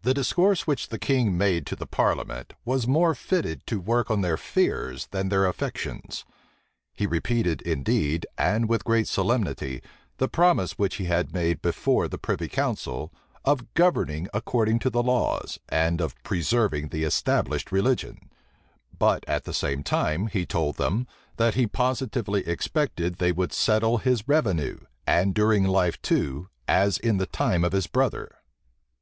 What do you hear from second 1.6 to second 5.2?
to the parliament was more fitted to work on their fears